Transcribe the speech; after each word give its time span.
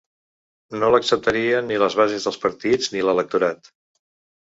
No 0.83 0.89
l’acceptarien 0.93 1.71
ni 1.73 1.79
les 1.85 1.99
bases 2.01 2.27
dels 2.29 2.43
partits 2.49 2.93
ni 2.97 3.07
l’electorat. 3.09 3.75